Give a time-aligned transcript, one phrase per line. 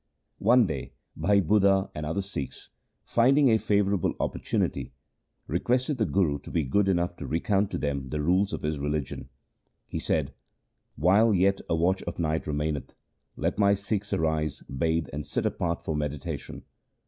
[0.39, 2.71] One day Bhai Budha and other Sikhs,
[3.03, 4.93] find ing a favourable opportunity,
[5.45, 8.79] requested the Guru to be good enough to recount to them the rules of his
[8.79, 9.29] religion.
[9.85, 10.33] He said,
[10.95, 12.95] 'While yet a watch of night remaineth,
[13.35, 16.63] let my Sikhs arise, bathe, and sit apart for meditation.